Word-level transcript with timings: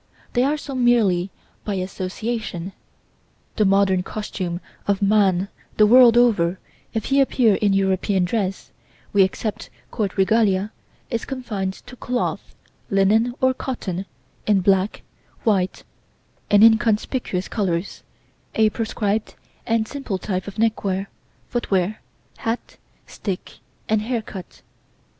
They 0.33 0.43
are 0.43 0.57
so 0.57 0.73
merely 0.73 1.29
by 1.63 1.75
association. 1.75 2.73
The 3.55 3.65
modern 3.65 4.01
costuming 4.01 4.59
of 4.87 4.99
man 4.99 5.47
the 5.77 5.85
world 5.85 6.17
over, 6.17 6.57
if 6.91 7.05
he 7.13 7.21
appear 7.21 7.53
in 7.53 7.73
European 7.73 8.25
dress 8.25 8.71
(we 9.13 9.21
except 9.21 9.69
court 9.91 10.17
regalia), 10.17 10.71
is 11.11 11.23
confined 11.23 11.73
to 11.85 11.95
cloth, 11.95 12.55
linen 12.89 13.35
or 13.41 13.53
cotton, 13.53 14.07
in 14.47 14.61
black, 14.61 15.03
white 15.43 15.83
and 16.49 16.63
inconspicuous 16.63 17.47
colours; 17.47 18.01
a 18.55 18.71
prescribed 18.71 19.35
and 19.67 19.87
simple 19.87 20.17
type 20.17 20.47
of 20.47 20.57
neckwear, 20.57 21.09
footwear, 21.47 22.01
hat, 22.37 22.77
stick, 23.05 23.59
and 23.87 24.01
hair 24.01 24.23
cut. 24.23 24.63